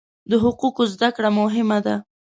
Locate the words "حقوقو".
0.43-0.83